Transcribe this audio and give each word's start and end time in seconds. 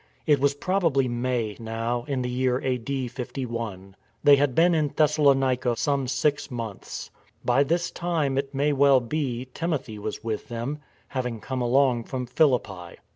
It 0.25 0.39
was 0.39 0.55
probably 0.55 1.07
May 1.07 1.55
now, 1.59 2.05
in 2.07 2.23
the 2.23 2.29
year 2.31 2.57
a.d. 2.59 3.07
51. 3.07 3.95
They 4.23 4.35
had 4.35 4.55
been 4.55 4.73
in 4.73 4.87
Thessalonica 4.95 5.75
some 5.77 6.07
six 6.07 6.49
months. 6.49 7.11
By 7.45 7.61
this 7.63 7.91
time, 7.91 8.35
it 8.35 8.51
may 8.51 8.73
well 8.73 8.99
be, 8.99 9.47
Timothy 9.53 9.99
was 9.99 10.23
with 10.23 10.47
them, 10.47 10.79
having 11.09 11.39
come 11.39 11.61
along 11.61 12.05
from 12.05 12.25
Philippi. 12.25 12.97